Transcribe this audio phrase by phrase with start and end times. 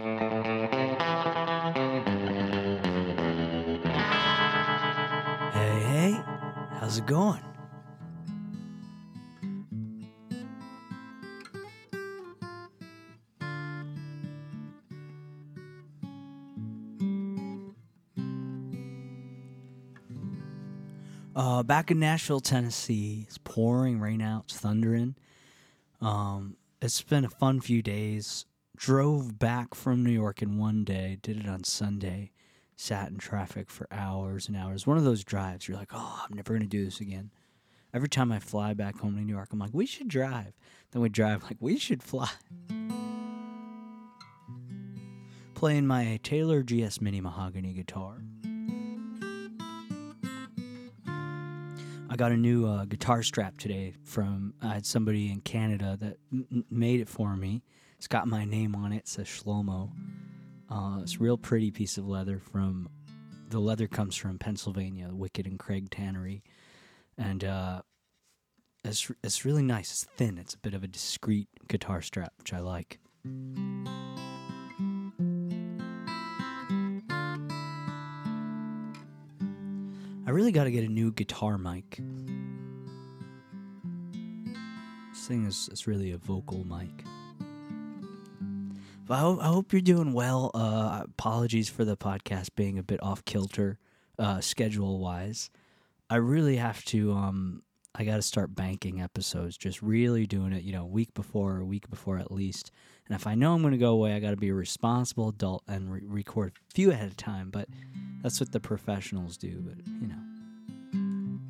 [0.00, 0.06] Hey,
[5.52, 6.20] hey,
[6.78, 7.38] how's it going?
[21.36, 25.14] Uh, back in Nashville, Tennessee, it's pouring rain out, it's thundering.
[26.00, 28.46] Um, it's been a fun few days.
[28.80, 32.32] Drove back from New York in one day, did it on Sunday,
[32.76, 34.86] sat in traffic for hours and hours.
[34.86, 37.30] One of those drives, you're like, oh, I'm never going to do this again.
[37.92, 40.54] Every time I fly back home to New York, I'm like, we should drive.
[40.92, 42.30] Then we drive, like, we should fly.
[45.54, 48.22] Playing my Taylor GS Mini Mahogany guitar.
[51.06, 56.16] I got a new uh, guitar strap today from I had somebody in Canada that
[56.32, 57.62] m- made it for me.
[58.00, 58.96] It's got my name on it.
[58.96, 59.90] It says Shlomo.
[60.70, 62.88] Uh, it's a real pretty piece of leather from
[63.50, 66.40] the leather comes from Pennsylvania, Wickett and Craig Tannery,
[67.18, 67.82] and uh,
[68.84, 69.90] it's it's really nice.
[69.90, 70.38] It's thin.
[70.38, 73.00] It's a bit of a discreet guitar strap, which I like.
[80.26, 82.00] I really got to get a new guitar mic.
[85.12, 87.04] This thing is, is really a vocal mic.
[89.12, 90.50] I, ho- I hope you're doing well.
[90.54, 93.78] Uh, apologies for the podcast being a bit off kilter,
[94.18, 95.50] uh, schedule wise.
[96.08, 97.12] I really have to.
[97.12, 97.62] Um,
[97.94, 99.56] I got to start banking episodes.
[99.56, 102.70] Just really doing it, you know, week before, week before at least.
[103.08, 105.30] And if I know I'm going to go away, I got to be a responsible
[105.30, 107.50] adult and re- record a few ahead of time.
[107.50, 107.68] But
[108.22, 109.60] that's what the professionals do.
[109.60, 111.40] But you know,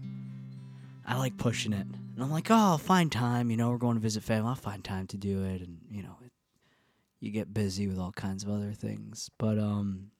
[1.06, 3.50] I like pushing it, and I'm like, oh, I'll find time.
[3.50, 4.48] You know, we're going to visit family.
[4.48, 6.16] I'll find time to do it, and you know,
[7.20, 9.30] you get busy with all kinds of other things.
[9.38, 10.10] But um,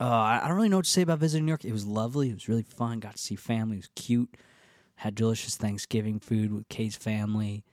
[0.00, 1.64] uh, I don't really know what to say about visiting New York.
[1.64, 2.30] It was lovely.
[2.30, 3.00] It was really fun.
[3.00, 3.76] Got to see family.
[3.76, 4.34] It was cute.
[4.96, 7.64] Had delicious Thanksgiving food with Kay's family.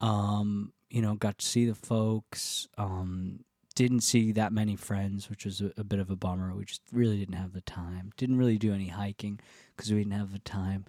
[0.00, 2.68] Um, you know, got to see the folks.
[2.78, 3.40] Um,
[3.74, 6.54] didn't see that many friends, which was a, a bit of a bummer.
[6.54, 8.12] We just really didn't have the time.
[8.16, 9.40] Didn't really do any hiking
[9.76, 10.84] because we didn't have the time.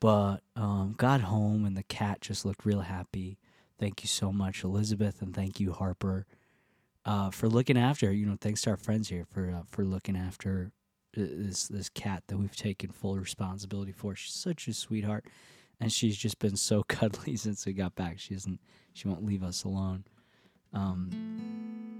[0.00, 3.38] But um, got home and the cat just looked real happy.
[3.78, 6.26] Thank you so much, Elizabeth, and thank you, Harper,
[7.04, 8.10] uh, for looking after.
[8.10, 10.72] You know, thanks to our friends here for uh, for looking after
[11.16, 14.14] uh, this this cat that we've taken full responsibility for.
[14.16, 15.26] She's such a sweetheart,
[15.78, 18.18] and she's just been so cuddly since we got back.
[18.18, 18.60] She doesn't,
[18.94, 20.04] she won't leave us alone.
[20.72, 21.95] Um,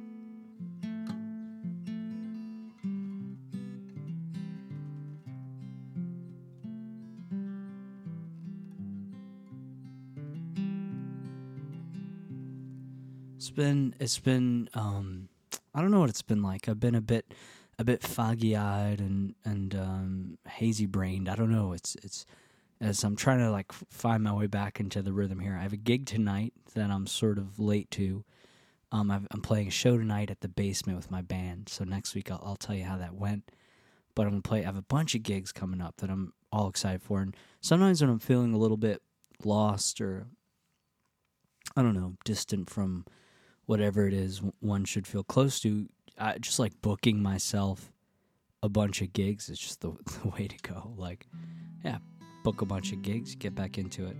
[13.56, 15.28] been it's been um
[15.74, 16.68] I don't know what it's been like.
[16.68, 17.34] I've been a bit
[17.78, 21.28] a bit foggy eyed and and um, hazy brained.
[21.28, 21.72] I don't know.
[21.72, 22.24] It's it's
[22.80, 25.56] as I'm trying to like find my way back into the rhythm here.
[25.58, 28.24] I have a gig tonight that I'm sort of late to.
[28.92, 31.68] Um, I've, I'm playing a show tonight at the basement with my band.
[31.68, 33.50] So next week I'll, I'll tell you how that went.
[34.14, 34.62] But I'm gonna play.
[34.62, 37.20] I have a bunch of gigs coming up that I'm all excited for.
[37.20, 39.02] And sometimes when I'm feeling a little bit
[39.44, 40.26] lost or
[41.76, 43.04] I don't know, distant from
[43.66, 45.88] whatever it is one should feel close to.
[46.18, 47.92] I just like booking myself
[48.62, 49.90] a bunch of gigs is just the,
[50.22, 50.92] the way to go.
[50.96, 51.26] Like,
[51.84, 51.98] yeah,
[52.42, 54.16] book a bunch of gigs, get back into it.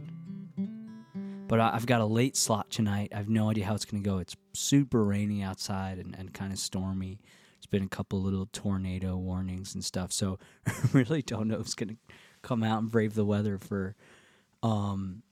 [1.49, 3.13] But I- I've got a late slot tonight.
[3.15, 4.19] I have no idea how it's going to go.
[4.19, 7.21] It's super rainy outside and, and kind of stormy.
[7.55, 10.13] There's been a couple little tornado warnings and stuff.
[10.13, 11.97] So I really don't know if it's going to
[12.43, 13.95] come out and brave the weather for
[14.63, 15.23] um,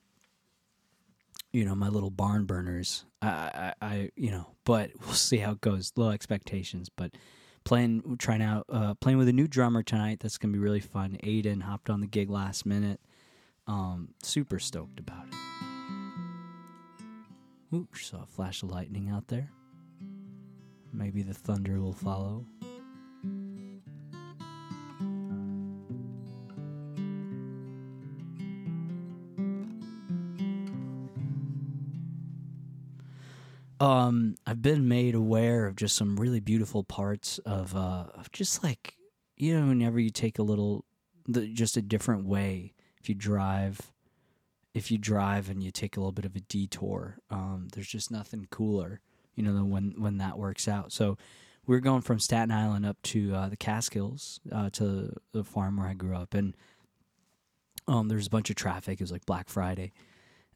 [1.55, 3.05] you know my little barn burners.
[3.21, 5.93] I, I i you know but we'll see how it goes.
[5.95, 7.15] Low expectations but
[7.63, 10.19] playing trying out uh playing with a new drummer tonight.
[10.19, 11.17] That's gonna be really fun.
[11.23, 12.99] Aiden hopped on the gig last minute.
[13.67, 15.35] Um super stoked about it.
[17.73, 19.49] Ooh, saw a flash of lightning out there.
[20.91, 22.45] Maybe the thunder will follow
[33.79, 38.63] um I've been made aware of just some really beautiful parts of uh of just
[38.63, 38.95] like
[39.35, 40.85] you know whenever you take a little
[41.27, 42.73] the, just a different way.
[42.99, 43.91] If you drive
[44.73, 48.11] if you drive and you take a little bit of a detour um there's just
[48.11, 49.01] nothing cooler
[49.35, 50.91] you know than when when that works out.
[50.91, 51.17] So
[51.67, 55.87] we're going from Staten Island up to uh, the Catskills uh, to the farm where
[55.87, 56.33] I grew up.
[56.33, 56.55] And
[57.87, 58.99] um there's a bunch of traffic.
[58.99, 59.91] It was like Black Friday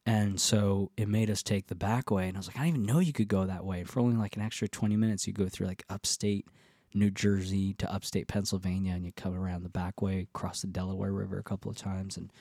[0.09, 2.27] And so it made us take the back way.
[2.27, 3.83] And I was like, I didn't even know you could go that way.
[3.83, 6.47] For only like an extra 20 minutes, you go through like upstate
[6.95, 11.13] New Jersey to upstate Pennsylvania and you come around the back way, cross the Delaware
[11.13, 12.17] River a couple of times.
[12.17, 12.33] And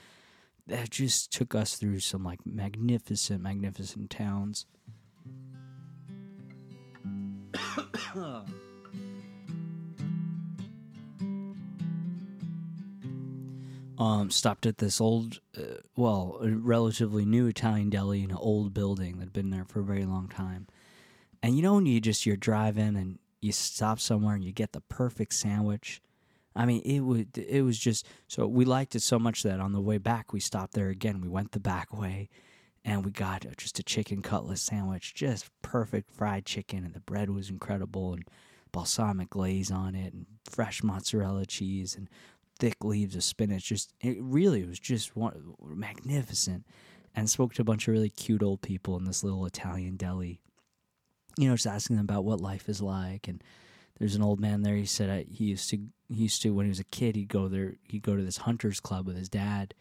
[0.67, 4.65] that just took us through some like magnificent, magnificent towns.
[13.99, 19.19] um, stopped at this old, uh, well, relatively new Italian deli in an old building
[19.19, 20.69] that had been there for a very long time.
[21.43, 24.73] And you know when you just you're driving and you stop somewhere and you get
[24.73, 26.01] the perfect sandwich.
[26.55, 29.73] I mean, it would it was just so we liked it so much that on
[29.73, 31.21] the way back we stopped there again.
[31.21, 32.29] We went the back way,
[32.85, 37.31] and we got just a chicken cutlet sandwich, just perfect fried chicken, and the bread
[37.31, 38.25] was incredible, and
[38.73, 42.09] balsamic glaze on it, and fresh mozzarella cheese, and
[42.59, 43.65] thick leaves of spinach.
[43.65, 46.67] Just it really was just one, magnificent,
[47.15, 50.41] and spoke to a bunch of really cute old people in this little Italian deli.
[51.37, 53.43] You know, just asking them about what life is like, and
[53.99, 54.77] there's an old man there.
[54.77, 55.79] He said he used to
[56.09, 58.39] he used to when he was a kid he'd go there he'd go to this
[58.39, 59.75] hunters club with his dad,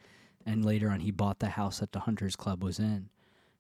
[0.46, 3.10] and later on he bought the house that the hunters club was in.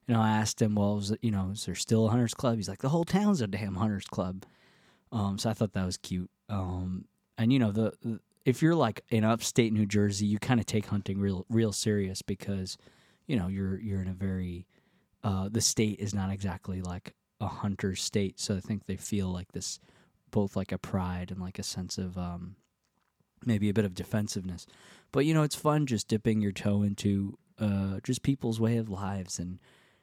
[0.07, 2.55] You know, I asked him, well, was you know, is there still a hunters club?
[2.55, 4.45] He's like, the whole town's a damn hunters club.
[5.11, 6.29] Um, so I thought that was cute.
[6.49, 7.05] Um,
[7.37, 10.85] and you know, the if you're like in upstate New Jersey, you kind of take
[10.85, 12.77] hunting real real serious because
[13.27, 14.65] you know you're you're in a very
[15.21, 19.27] uh, the state is not exactly like a hunter state, so I think they feel
[19.27, 19.81] like this
[20.31, 22.55] both like a pride and like a sense of um,
[23.45, 24.65] maybe a bit of defensiveness.
[25.11, 28.89] But you know, it's fun just dipping your toe into uh, just people's way of
[28.89, 29.59] lives and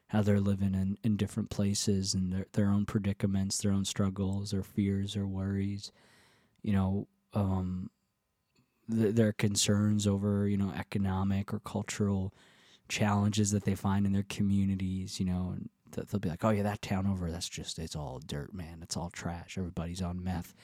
[0.08, 4.52] how they're living in, in different places and their their own predicaments, their own struggles,
[4.52, 5.92] or fears, or worries.
[6.60, 7.88] You know, um,
[8.90, 12.32] th- their concerns over you know economic or cultural
[12.88, 15.18] challenges that they find in their communities.
[15.20, 17.96] You know, and th- they'll be like, "Oh yeah, that town over, that's just it's
[17.96, 18.80] all dirt, man.
[18.82, 19.56] It's all trash.
[19.58, 20.54] Everybody's on meth."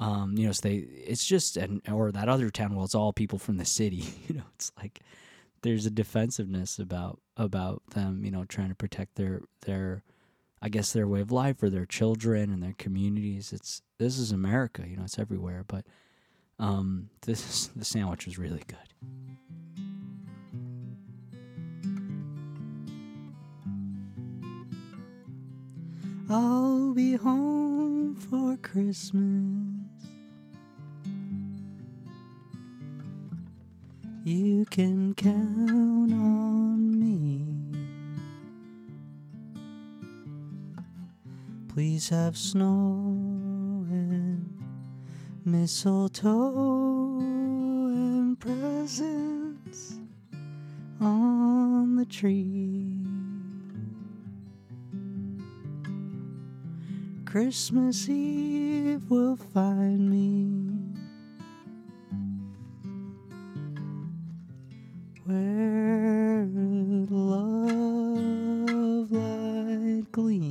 [0.00, 2.74] Um, you know, so they it's just and or that other town.
[2.74, 4.04] Well, it's all people from the city.
[4.28, 5.00] you know, it's like
[5.62, 8.24] there's a defensiveness about about them.
[8.24, 10.02] You know, trying to protect their their
[10.60, 13.52] I guess their way of life or their children and their communities.
[13.52, 15.64] It's this is America, you know, it's everywhere.
[15.66, 15.84] But
[16.58, 18.76] um, this the sandwich was really good.
[26.30, 29.88] I'll be home for Christmas.
[34.24, 37.46] You can count on me.
[41.68, 43.27] Please have snow
[45.50, 49.98] mistletoe and presents
[51.00, 52.94] on the tree.
[57.24, 60.50] Christmas Eve will find me
[65.24, 66.46] where
[67.10, 70.47] love light gleams.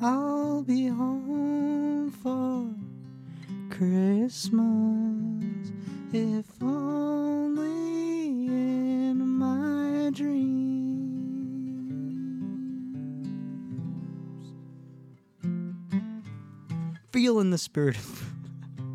[0.00, 2.72] I'll be home for
[3.68, 4.62] Christmas
[6.12, 7.66] if only
[8.46, 11.34] in my dreams.
[17.10, 17.98] Feeling the spirit.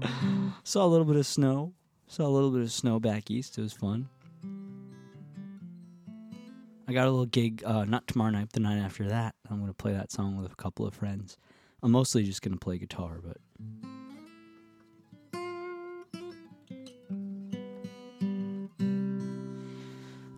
[0.64, 1.74] Saw a little bit of snow.
[2.08, 3.58] Saw a little bit of snow back east.
[3.58, 4.08] It was fun.
[6.94, 9.34] I got a little gig, uh, not tomorrow night, but the night after that.
[9.50, 11.40] I'm going to play that song with a couple of friends.
[11.82, 13.38] I'm mostly just going to play guitar, but.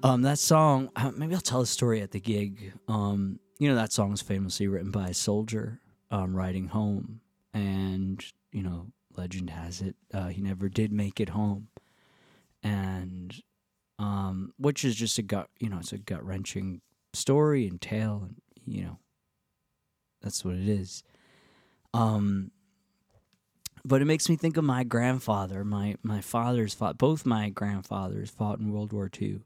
[0.02, 2.72] Um, that song, maybe I'll tell a story at the gig.
[2.88, 7.20] Um, you know, that song is famously written by a soldier um, riding home.
[7.54, 11.68] And, you know, legend has it, uh, he never did make it home.
[12.64, 13.44] And
[14.00, 16.82] um, which is just a gut, you know, it's a gut wrenching
[17.14, 18.36] story and tale, and
[18.66, 19.00] you know,
[20.22, 21.04] that's what it is.
[21.94, 22.52] Um,
[23.86, 25.64] but it makes me think of my grandfather.
[25.64, 26.98] My my father's fought.
[26.98, 29.42] Both my grandfathers fought in World War II.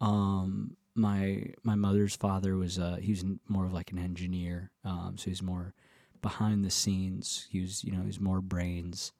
[0.00, 4.70] Um, my my mother's father was uh, he was more of like an engineer.
[4.84, 5.74] Um, so he's more
[6.22, 7.48] behind the scenes.
[7.50, 9.12] He was you know he's more brains.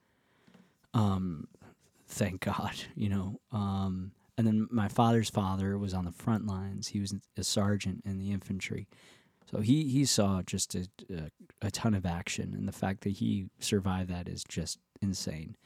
[0.94, 1.48] Um,
[2.06, 3.40] thank God, you know.
[3.52, 6.88] Um, and then my father's father was on the front lines.
[6.88, 8.88] He was a sergeant in the infantry.
[9.50, 11.30] So he, he saw just a, a,
[11.62, 12.54] a ton of action.
[12.54, 15.56] And the fact that he survived that is just insane.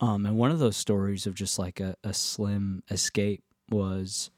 [0.00, 4.30] Um, and one of those stories of just like a, a slim escape was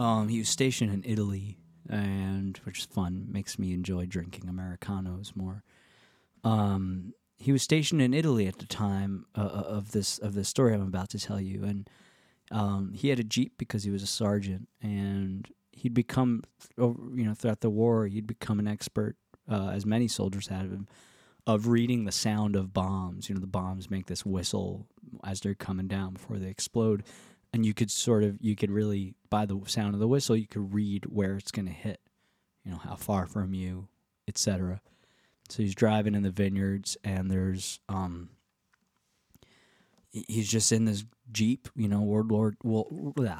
[0.00, 5.32] Um, he was stationed in Italy, and which is fun, makes me enjoy drinking americanos
[5.36, 5.62] more.
[6.42, 10.48] Um, he was stationed in Italy at the time uh, uh, of this of this
[10.48, 11.90] story I'm about to tell you, and
[12.50, 16.44] um, he had a jeep because he was a sergeant, and he'd become,
[16.78, 19.16] you know, throughout the war, he'd become an expert,
[19.50, 20.88] uh, as many soldiers had of him,
[21.46, 23.28] of reading the sound of bombs.
[23.28, 24.86] You know, the bombs make this whistle
[25.24, 27.04] as they're coming down before they explode,
[27.52, 30.46] and you could sort of you could really by the sound of the whistle you
[30.46, 32.00] could read where it's going to hit
[32.64, 33.88] you know how far from you
[34.28, 34.80] etc
[35.48, 38.30] so he's driving in the vineyards and there's um
[40.10, 42.86] he's just in this jeep you know world war well,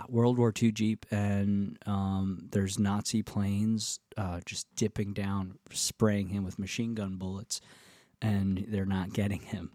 [0.09, 6.45] world war ii jeep and um there's nazi planes uh just dipping down spraying him
[6.45, 7.61] with machine gun bullets
[8.23, 9.71] and they're not getting him.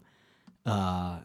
[0.64, 1.20] Uh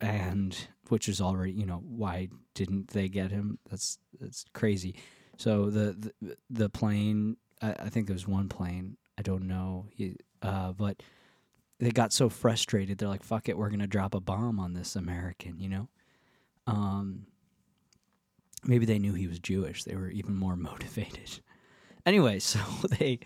[0.00, 3.58] and which is already you know why didn't they get him?
[3.70, 4.94] That's that's crazy.
[5.36, 8.96] So the the, the plane, I, I, think there was one plane.
[9.18, 11.02] I don't know, he, uh, but
[11.78, 12.98] they got so frustrated.
[12.98, 15.88] They're like, "Fuck it, we're gonna drop a bomb on this American," you know.
[16.66, 17.26] Um,
[18.64, 19.84] maybe they knew he was Jewish.
[19.84, 21.40] They were even more motivated.
[22.06, 22.60] Anyway, so
[22.98, 23.20] they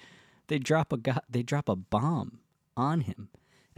[0.46, 2.40] they drop a they drop a bomb
[2.76, 3.28] on him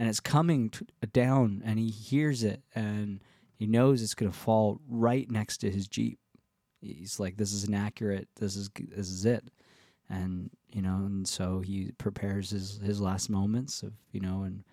[0.01, 0.71] and it's coming
[1.13, 3.19] down and he hears it and
[3.61, 6.17] he knows it's going to fall right next to his jeep.
[6.81, 8.27] He's like this is inaccurate.
[8.39, 9.43] This is this is it.
[10.09, 14.63] And you know and so he prepares his his last moments of you know and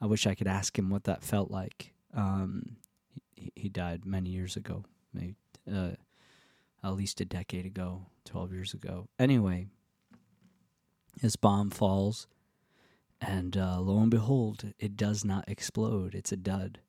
[0.00, 1.92] i wish i could ask him what that felt like.
[2.14, 2.78] Um
[3.36, 4.84] he, he died many years ago
[5.14, 5.36] maybe
[5.72, 5.92] uh,
[6.82, 9.06] at least a decade ago 12 years ago.
[9.20, 9.68] Anyway
[11.20, 12.26] his bomb falls
[13.20, 16.12] and uh, lo and behold, it does not explode.
[16.12, 16.80] It's a dud.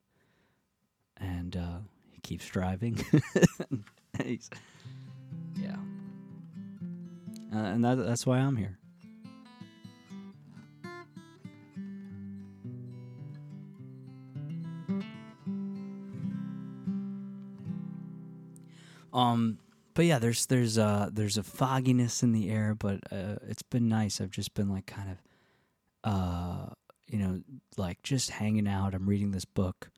[1.18, 1.78] And uh,
[2.12, 3.04] he keeps driving.
[4.20, 5.76] yeah.
[7.54, 8.78] Uh, and that, that's why I'm here.
[19.14, 19.60] Um,
[19.94, 23.88] but yeah, there's there's uh there's a fogginess in the air, but uh, it's been
[23.88, 24.20] nice.
[24.20, 25.18] I've just been like kind of
[26.04, 26.74] uh,
[27.08, 27.42] you know,
[27.78, 28.96] like just hanging out.
[28.96, 29.92] I'm reading this book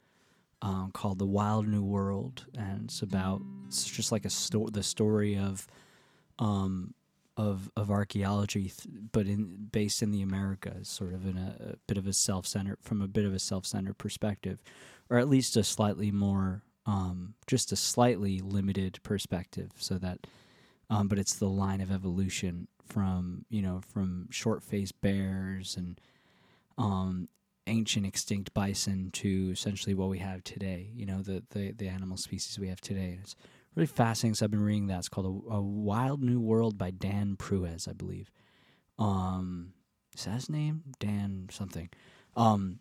[0.65, 4.81] um, called The Wild New World, and it's about it's just like a sto- the
[4.81, 5.67] story of
[6.39, 6.95] um,
[7.37, 11.75] of of archaeology, th- but in based in the Americas, sort of in a, a
[11.85, 14.63] bit of a self centered from a bit of a self centered perspective,
[15.07, 20.25] or at least a slightly more um, just a slightly limited perspective, so that.
[20.87, 25.99] Um, but it's the line of evolution from you know from short faced bears and
[26.77, 27.27] um,
[27.67, 30.91] ancient extinct bison to essentially what we have today.
[30.95, 33.17] You know the the, the animal species we have today.
[33.21, 33.35] It's
[33.75, 34.35] really fascinating.
[34.35, 34.99] So I've been reading that.
[34.99, 38.31] It's called a, a Wild New World by Dan Pruez, I believe.
[38.97, 39.73] Um,
[40.15, 40.83] is that his name?
[40.99, 41.89] Dan something.
[42.35, 42.79] Um,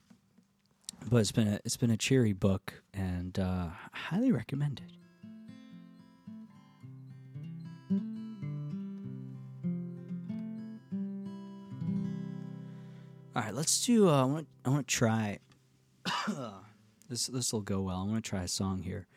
[1.11, 4.93] but it's been a it's been a cheery book and uh, highly recommended.
[13.37, 14.09] All right, let's do.
[14.09, 14.49] Uh, I want.
[14.65, 15.39] I want to try.
[17.09, 17.97] this this will go well.
[17.97, 19.09] I want to try a song here.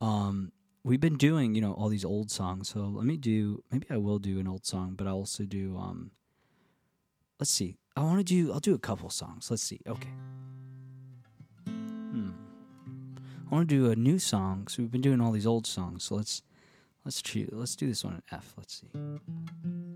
[0.00, 0.52] Um,
[0.84, 3.64] we've been doing you know all these old songs, so let me do.
[3.72, 5.76] Maybe I will do an old song, but I'll also do.
[5.76, 6.12] Um,
[7.40, 7.78] let's see.
[7.96, 8.52] I want to do.
[8.52, 9.50] I'll do a couple songs.
[9.50, 9.80] Let's see.
[9.88, 10.10] Okay.
[11.66, 12.30] Hmm.
[13.50, 14.68] I want to do a new song.
[14.68, 16.04] So we've been doing all these old songs.
[16.04, 16.42] So let's
[17.04, 17.50] let's choose.
[17.50, 18.54] Let's do this one in F.
[18.56, 19.87] Let's see.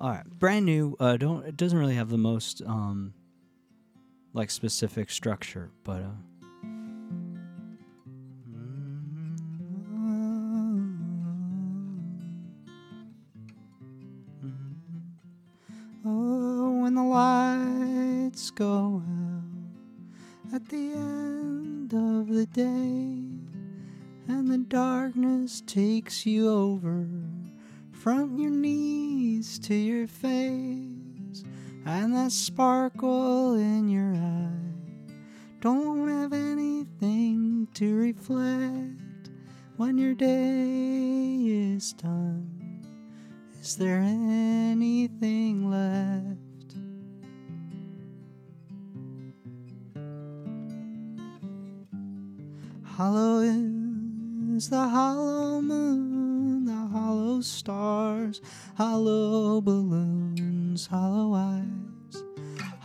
[0.00, 0.96] All right, brand new.
[1.00, 3.14] Uh, don't it doesn't really have the most um,
[4.32, 6.10] like specific structure, but uh,
[35.84, 39.30] don't have anything to reflect
[39.76, 42.50] when your day is done,
[43.60, 46.74] is there anything left?
[52.82, 53.40] Hollow
[54.56, 58.40] is the hollow moon, the hollow stars,
[58.76, 61.87] hollow balloons, hollow eyes,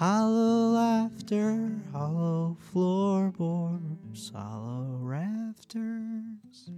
[0.04, 6.72] hollow laughter, hollow floorboards, hollow rafters.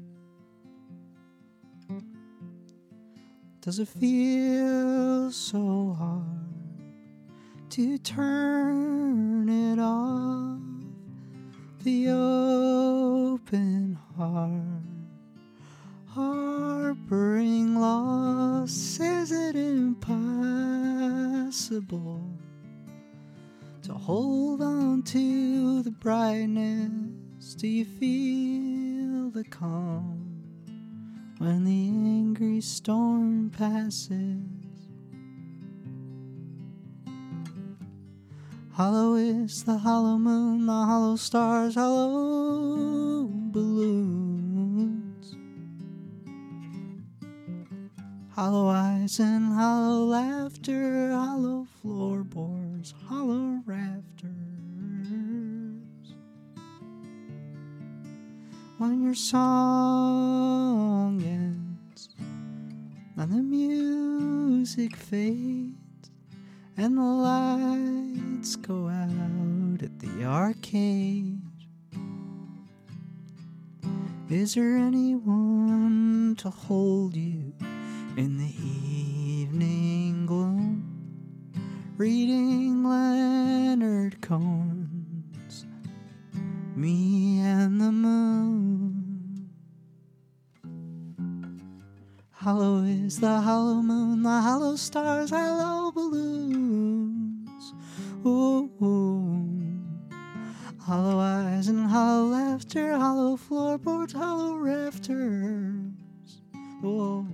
[3.61, 6.85] Does it feel so hard
[7.71, 10.59] to turn it off?
[11.83, 14.85] The open heart,
[16.09, 20.05] harboring loss, is it impossible
[23.85, 27.55] to hold on to the brightness?
[27.55, 30.25] Do you feel the calm?
[31.37, 34.09] when the angry storm passes.
[38.73, 44.14] Hollow is the hollow moon, the hollow stars, hollow balloons.
[48.35, 54.35] Hollow eyes and hollow laughter, hollow floorboards, hollow rafters.
[58.77, 60.43] when your song
[61.23, 62.09] ends
[63.15, 66.11] and the music fades
[66.75, 71.39] and the lights go out at the arcade.
[74.29, 77.53] Is there anyone to hold you
[78.17, 80.83] in the evening gloom?
[81.97, 85.65] Reading Leonard Cohen's
[86.75, 89.49] Me and the Moon.
[92.31, 97.73] Hollow is the hollow moon, the hollow stars, hollow balloons.
[98.25, 99.49] Ooh, ooh.
[100.79, 105.91] Hollow eyes and hollow laughter, hollow floorboards, hollow rafters.
[106.83, 107.25] Oh.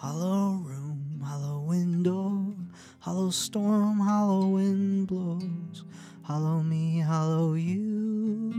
[0.00, 2.56] Hollow room, hollow window,
[3.00, 5.84] hollow storm, hollow wind blows.
[6.22, 8.54] Hollow me, hollow you.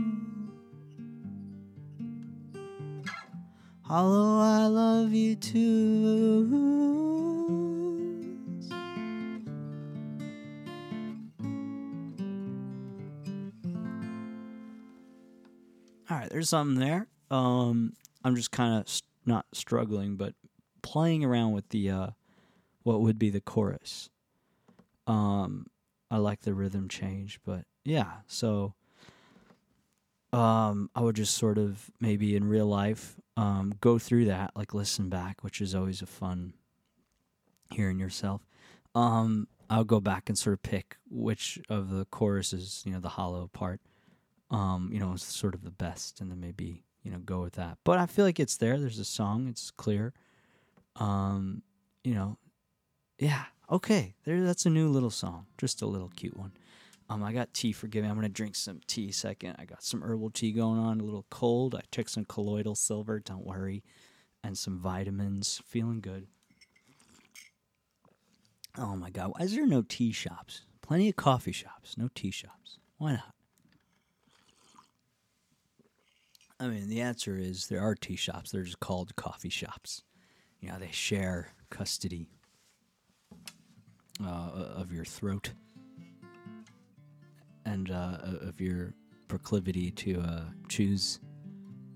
[3.82, 6.46] Hollow, I love you too.
[16.08, 17.08] All right, there's something there.
[17.32, 20.34] Um, I'm just kind of st- not struggling, but
[20.82, 22.06] playing around with the uh,
[22.82, 24.10] what would be the chorus.
[25.06, 25.66] Um,
[26.10, 28.74] I like the rhythm change, but yeah, so
[30.32, 34.74] um, I would just sort of maybe in real life um, go through that, like
[34.74, 36.54] listen back, which is always a fun
[37.70, 38.42] hearing yourself.
[38.94, 43.10] Um, I'll go back and sort of pick which of the choruses, you know, the
[43.10, 43.80] hollow part,
[44.50, 47.54] um, you know, is sort of the best, and then maybe you know go with
[47.54, 47.78] that.
[47.84, 48.78] But I feel like it's there.
[48.78, 49.48] There's a song.
[49.48, 50.12] It's clear.
[50.96, 51.62] Um,
[52.04, 52.38] you know,
[53.18, 53.44] yeah.
[53.70, 54.42] Okay, there.
[54.42, 55.46] That's a new little song.
[55.56, 56.52] Just a little cute one.
[57.08, 57.72] Um, I got tea.
[57.72, 58.00] for me.
[58.00, 59.56] I'm gonna drink some tea second.
[59.58, 61.00] I got some herbal tea going on.
[61.00, 61.74] A little cold.
[61.74, 63.20] I took some colloidal silver.
[63.20, 63.82] Don't worry,
[64.42, 65.60] and some vitamins.
[65.66, 66.26] Feeling good.
[68.76, 69.32] Oh my God!
[69.34, 70.62] Why is there no tea shops?
[70.80, 71.96] Plenty of coffee shops.
[71.96, 72.78] No tea shops.
[72.98, 73.34] Why not?
[76.58, 78.50] I mean, the answer is there are tea shops.
[78.50, 80.02] They're just called coffee shops.
[80.62, 82.28] You know, they share custody
[84.24, 85.50] uh, of your throat
[87.66, 88.94] and uh, of your
[89.26, 91.18] proclivity to uh, choose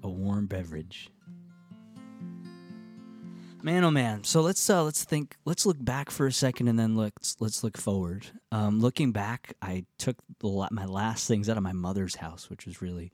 [0.03, 1.11] a warm beverage.
[3.63, 4.25] Man, oh man!
[4.25, 5.37] So let's uh, let's think.
[5.45, 8.27] Let's look back for a second, and then let's let's look forward.
[8.53, 12.67] Um, looking back, I took the, my last things out of my mother's house, which
[12.67, 13.13] was really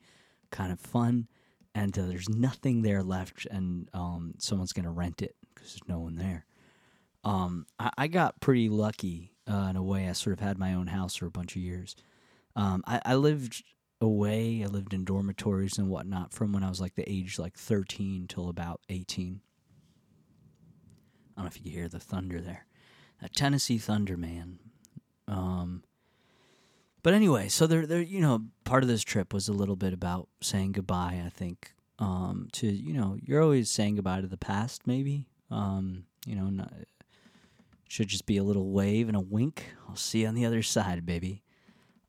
[0.51, 1.27] kind of fun.
[1.75, 5.99] And uh, there's nothing there left, and um, someone's gonna rent it because there's no
[5.99, 6.45] one there.
[7.23, 10.07] Um, I, I got pretty lucky uh, in a way.
[10.07, 11.95] I sort of had my own house for a bunch of years.
[12.55, 13.63] Um, I, I lived
[14.01, 14.61] away.
[14.63, 18.27] I lived in dormitories and whatnot from when I was like the age like 13
[18.27, 19.41] till about 18.
[21.35, 22.65] I don't know if you can hear the thunder there.
[23.21, 24.59] A Tennessee Thunder, man.
[25.27, 25.83] Um,
[27.03, 29.93] but anyway, so there, there, you know, part of this trip was a little bit
[29.93, 31.21] about saying goodbye.
[31.25, 34.87] I think um, to you know, you're always saying goodbye to the past.
[34.87, 36.73] Maybe um, you know, not,
[37.87, 39.65] should just be a little wave and a wink.
[39.87, 41.43] I'll see you on the other side, baby.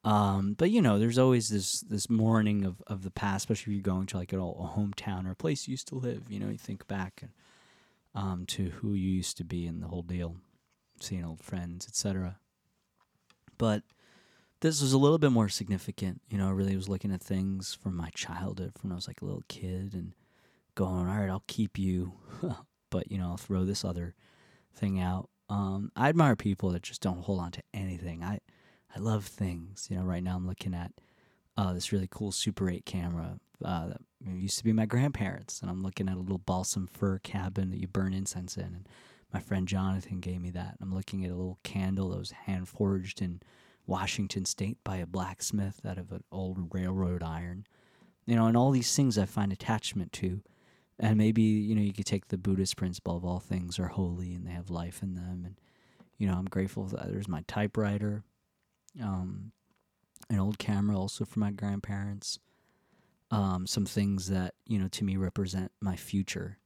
[0.04, 3.76] Um, but you know, there's always this this mourning of, of the past, especially if
[3.76, 6.30] you're going to like a, a hometown or a place you used to live.
[6.30, 7.24] You know, you think back
[8.14, 10.36] um, to who you used to be and the whole deal,
[11.00, 12.38] seeing old friends, etc.
[13.56, 13.82] But
[14.64, 16.22] this was a little bit more significant.
[16.30, 19.06] You know, I really was looking at things from my childhood, from when I was
[19.06, 20.14] like a little kid, and
[20.74, 22.14] going, all right, I'll keep you,
[22.90, 24.14] but you know, I'll throw this other
[24.74, 25.28] thing out.
[25.50, 28.24] Um, I admire people that just don't hold on to anything.
[28.24, 28.38] I
[28.96, 29.86] I love things.
[29.90, 30.92] You know, right now I'm looking at
[31.58, 35.70] uh, this really cool Super 8 camera uh, that used to be my grandparents, and
[35.70, 38.64] I'm looking at a little balsam fir cabin that you burn incense in.
[38.64, 38.88] And
[39.30, 40.76] my friend Jonathan gave me that.
[40.80, 43.42] I'm looking at a little candle that was hand forged in
[43.86, 47.66] Washington State by a blacksmith out of an old railroad iron.
[48.26, 50.42] You know, and all these things I find attachment to.
[50.98, 54.32] And maybe, you know, you could take the Buddhist principle of all things are holy
[54.32, 55.42] and they have life in them.
[55.44, 55.60] And,
[56.16, 58.22] you know, I'm grateful that there's my typewriter
[59.02, 59.52] um,
[60.30, 62.38] an old camera also from my grandparents.
[63.30, 66.58] Um, some things that you know to me represent my future.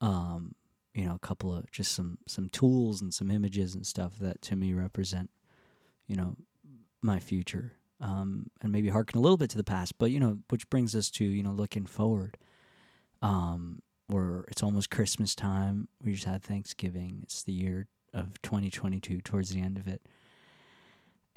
[0.00, 0.54] Um,
[0.94, 4.42] you know, a couple of just some some tools and some images and stuff that
[4.42, 5.30] to me represent,
[6.08, 6.36] you know,
[7.02, 7.74] my future.
[8.00, 10.94] Um, and maybe harken a little bit to the past, but you know, which brings
[10.94, 12.36] us to you know looking forward.
[13.22, 15.88] Um, where it's almost Christmas time.
[16.02, 17.20] We just had Thanksgiving.
[17.24, 20.00] It's the year of 2022, towards the end of it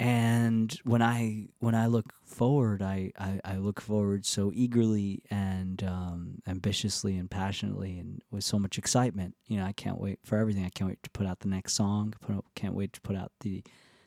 [0.02, 5.80] and when I when I look forward, I, I, I look forward so eagerly and
[5.84, 9.36] um, ambitiously and passionately and with so much excitement.
[9.46, 10.64] You know, I can't wait for everything.
[10.64, 12.14] I can't wait to put out the next song.
[12.20, 13.62] Put can't wait to put out the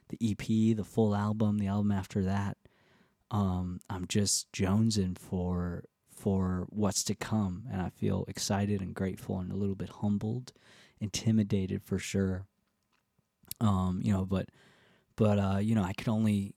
[0.09, 2.57] the EP, the full album, the album after that.
[3.31, 9.39] Um, I'm just jonesing for for what's to come, and I feel excited and grateful
[9.39, 10.53] and a little bit humbled,
[10.99, 12.45] intimidated for sure.
[13.59, 14.49] Um, you know, but
[15.15, 16.53] but uh, you know, I can only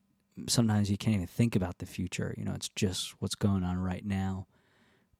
[0.46, 2.34] sometimes you can't even think about the future.
[2.36, 4.46] You know, it's just what's going on right now.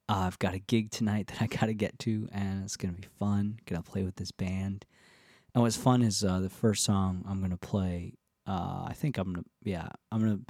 [0.08, 2.94] Uh, I've got a gig tonight that I got to get to, and it's gonna
[2.94, 3.58] be fun.
[3.66, 4.84] Gonna play with this band.
[5.54, 8.14] And what's fun is uh, the first song I'm gonna play.
[8.46, 10.40] Uh, I think I'm gonna, yeah, I'm gonna.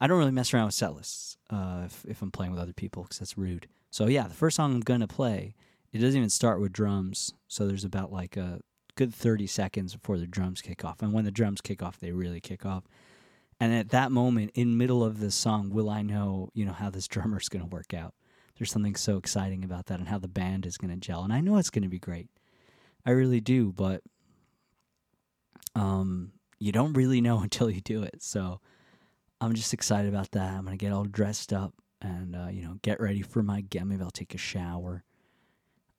[0.00, 2.72] I don't really mess around with set lists uh, if if I'm playing with other
[2.72, 3.68] people because that's rude.
[3.90, 5.54] So yeah, the first song I'm gonna play,
[5.92, 7.32] it doesn't even start with drums.
[7.48, 8.60] So there's about like a
[8.96, 11.02] good 30 seconds before the drums kick off.
[11.02, 12.84] And when the drums kick off, they really kick off.
[13.60, 16.90] And at that moment, in middle of the song, will I know, you know, how
[16.90, 18.14] this drummer is going to work out?
[18.58, 21.22] There's something so exciting about that and how the band is to gel.
[21.22, 22.28] And I know it's to be great.
[23.04, 24.02] I really do, but
[25.76, 28.22] um, you don't really know until you do it.
[28.22, 28.60] So
[29.40, 30.54] I'm just excited about that.
[30.54, 33.84] I'm to get all dressed up and, uh, you know, get ready for my, gig.
[33.84, 35.04] maybe I'll take a shower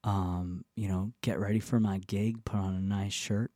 [0.04, 3.50] um, you know, get ready for my gig, put on a nice shirt.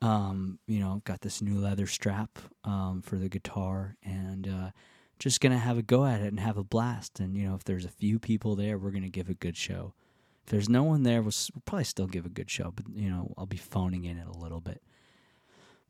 [0.00, 4.70] Um, you know, got this new leather strap um, for the guitar and uh,
[5.20, 7.20] just to have a go at it and have a blast.
[7.20, 9.94] And, you know, if there's a few people there, we're to give a good show.
[10.44, 13.08] If there's no one there, we'll, we'll probably still give a good show, but, you
[13.08, 14.82] know, I'll be phoning in it a little bit.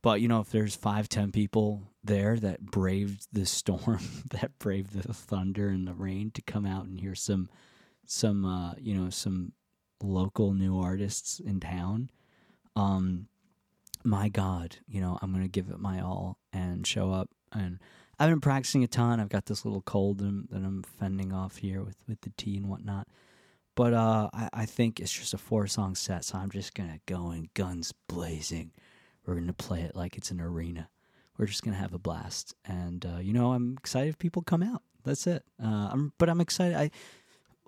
[0.02, 4.92] But, you know, if there's five, ten people there that braved the storm, that braved
[4.92, 7.48] the thunder and the rain to come out and hear some
[8.04, 9.52] some uh, you know some
[10.02, 12.10] local new artists in town,
[12.76, 13.28] um,
[14.04, 17.30] my God, you know I'm gonna give it my all and show up.
[17.52, 17.78] And
[18.18, 19.20] I've been practicing a ton.
[19.20, 22.68] I've got this little cold that I'm, fending off here with with the tea and
[22.68, 23.08] whatnot.
[23.74, 27.00] But uh, I, I think it's just a four song set, so I'm just gonna
[27.06, 28.72] go in guns blazing.
[29.26, 30.88] We're gonna play it like it's an arena.
[31.38, 34.62] We're just gonna have a blast, and uh, you know I'm excited if people come
[34.62, 34.82] out.
[35.04, 35.44] That's it.
[35.62, 36.76] Uh, I'm, but I'm excited.
[36.76, 36.90] I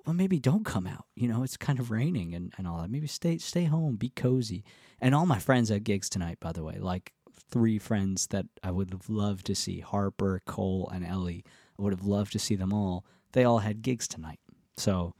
[0.07, 1.07] well, maybe don't come out.
[1.15, 2.91] You know, it's kind of raining and, and all that.
[2.91, 4.65] Maybe stay stay home, be cozy.
[5.01, 6.79] And all my friends had gigs tonight, by the way.
[6.79, 7.13] Like
[7.51, 11.45] three friends that I would have loved to see Harper, Cole, and Ellie.
[11.79, 13.05] I would have loved to see them all.
[13.33, 14.41] They all had gigs tonight.
[14.77, 15.15] So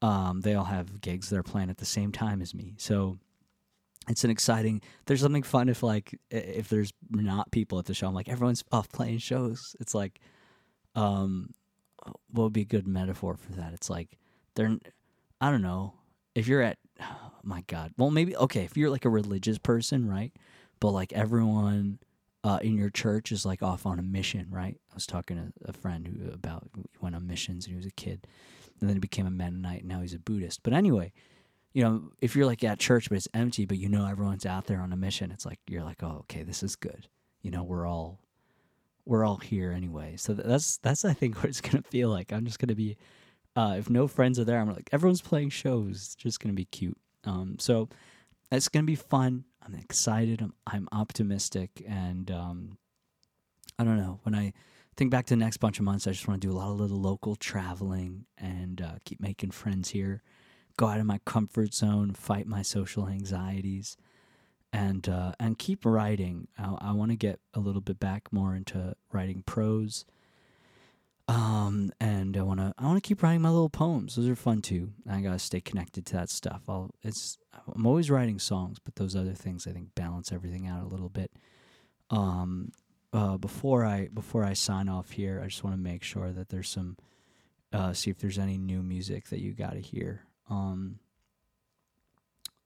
[0.00, 2.74] um, they all have gigs they're playing at the same time as me.
[2.78, 3.18] So
[4.08, 8.06] it's an exciting there's something fun if like if there's not people at the show.
[8.06, 9.76] I'm like everyone's off playing shows.
[9.80, 10.20] It's like
[10.94, 11.50] um
[12.30, 13.72] what would be a good metaphor for that?
[13.72, 14.18] It's like
[14.54, 14.76] they're,
[15.40, 15.94] I don't know,
[16.34, 20.08] if you're at, oh my God, well maybe okay, if you're like a religious person,
[20.08, 20.32] right?
[20.80, 21.98] But like everyone
[22.42, 24.76] uh, in your church is like off on a mission, right?
[24.90, 26.68] I was talking to a friend who about
[27.00, 28.26] went on missions and he was a kid,
[28.80, 30.62] and then he became a Mennonite, and now he's a Buddhist.
[30.62, 31.12] But anyway,
[31.74, 34.66] you know, if you're like at church but it's empty, but you know everyone's out
[34.66, 37.08] there on a mission, it's like you're like, oh, okay, this is good.
[37.42, 38.20] You know, we're all
[39.04, 40.14] we're all here anyway.
[40.16, 42.32] So that's that's I think what it's gonna feel like.
[42.32, 42.96] I'm just gonna be,
[43.56, 45.96] uh, if no friends are there, I'm like everyone's playing shows.
[45.96, 46.96] It's just gonna be cute.
[47.24, 47.88] Um, so
[48.52, 49.44] it's gonna be fun.
[49.66, 50.40] I'm excited.
[50.40, 52.78] I'm I'm optimistic, and um,
[53.80, 54.20] I don't know.
[54.22, 54.52] When I
[54.96, 56.70] think back to the next bunch of months, I just want to do a lot
[56.70, 60.22] of little local traveling and uh, keep making friends here.
[60.76, 63.96] Go out of my comfort zone, fight my social anxieties,
[64.72, 66.48] and uh, and keep writing.
[66.58, 70.04] I, I want to get a little bit back more into writing prose.
[71.26, 74.16] Um, and I want to I want to keep writing my little poems.
[74.16, 74.92] Those are fun too.
[75.08, 76.62] I gotta stay connected to that stuff.
[76.68, 77.38] I'll it's
[77.74, 81.08] I'm always writing songs, but those other things I think balance everything out a little
[81.08, 81.30] bit.
[82.10, 82.72] Um,
[83.12, 86.50] uh, before I before I sign off here, I just want to make sure that
[86.50, 86.98] there's some
[87.72, 90.24] uh, see if there's any new music that you got to hear.
[90.48, 90.98] Um,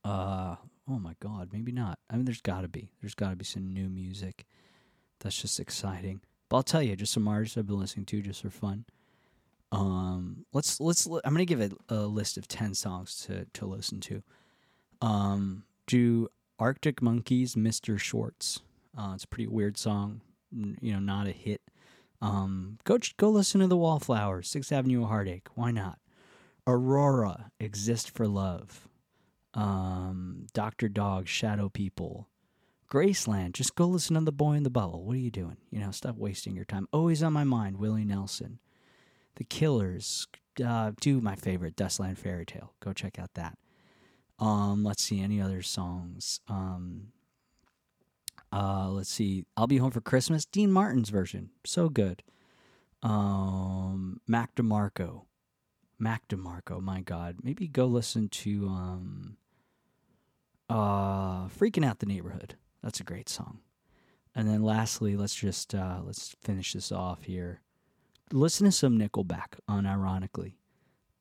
[0.04, 0.56] uh,
[0.88, 1.98] oh my God, maybe not.
[2.10, 2.90] I mean, there's got to be.
[3.00, 4.46] There's got to be some new music.
[5.20, 6.20] That's just exciting.
[6.48, 8.84] But I'll tell you, just some artists I've been listening to just for fun.
[9.70, 11.06] Um, let's let's.
[11.06, 14.22] I'm gonna give it a list of ten songs to to listen to.
[15.02, 17.98] Um, do Arctic Monkeys, Mr.
[17.98, 18.60] Schwartz.
[18.96, 20.22] Uh, it's a pretty weird song.
[20.50, 21.60] You know, not a hit.
[22.22, 25.48] Um, go go listen to the Wallflowers, Sixth Avenue Heartache.
[25.54, 25.98] Why not?
[26.68, 28.86] Aurora, Exist for Love.
[29.54, 32.28] Um, Doctor Dog, Shadow People.
[32.90, 35.02] Graceland, just go listen to The Boy in the Bubble.
[35.02, 35.56] What are you doing?
[35.70, 36.86] You know, stop wasting your time.
[36.92, 38.58] Always on my mind, Willie Nelson.
[39.36, 40.26] The Killers,
[40.62, 42.74] uh, do my favorite, Dustland Fairy Tale.
[42.80, 43.56] Go check out that.
[44.38, 46.40] Um, let's see any other songs.
[46.48, 47.08] Um,
[48.52, 49.46] uh, let's see.
[49.56, 50.44] I'll be home for Christmas.
[50.44, 52.22] Dean Martin's version, so good.
[53.02, 55.22] Um, Mac DeMarco,
[55.98, 56.80] Mac DeMarco.
[56.80, 59.36] My God, maybe go listen to um,
[60.68, 62.56] uh, freaking out the neighborhood.
[62.82, 63.60] That's a great song.
[64.34, 67.60] And then lastly, let's just uh, let's finish this off here.
[68.32, 70.54] Listen to some Nickelback, unironically.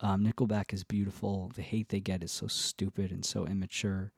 [0.00, 1.50] Um, Nickelback is beautiful.
[1.54, 4.12] The hate they get is so stupid and so immature,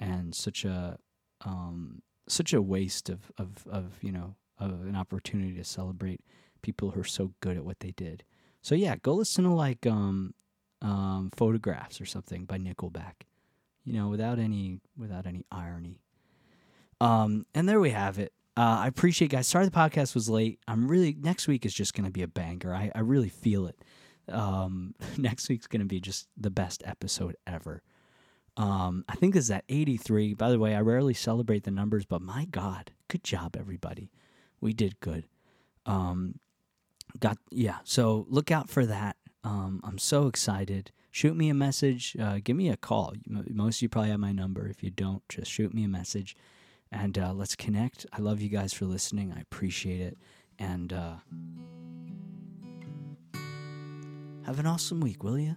[0.00, 0.98] and such a
[1.44, 6.20] um, such a waste of, of, of you know of an opportunity to celebrate
[6.62, 8.24] people who are so good at what they did.
[8.64, 10.32] So yeah, go listen to like um,
[10.80, 13.26] um, photographs or something by Nickelback.
[13.84, 16.00] You know, without any without any irony.
[16.98, 18.32] Um, and there we have it.
[18.56, 19.46] Uh, I appreciate guys.
[19.46, 20.60] Sorry the podcast was late.
[20.66, 22.74] I'm really next week is just to be a banger.
[22.74, 23.78] I, I really feel it.
[24.30, 27.82] Um, next week's to be just the best episode ever.
[28.56, 30.32] Um, I think this is at 83.
[30.32, 34.10] By the way, I rarely celebrate the numbers, but my God, good job, everybody.
[34.62, 35.26] We did good.
[35.84, 36.36] Um,
[37.18, 37.78] got yeah.
[37.84, 39.16] So look out for that.
[39.42, 40.90] Um, I'm so excited.
[41.10, 42.16] Shoot me a message.
[42.18, 43.12] Uh, give me a call.
[43.28, 44.66] Most of you probably have my number.
[44.66, 46.36] If you don't, just shoot me a message,
[46.90, 48.06] and uh, let's connect.
[48.12, 49.32] I love you guys for listening.
[49.36, 50.18] I appreciate it,
[50.58, 51.14] and uh,
[54.44, 55.56] have an awesome week, will you?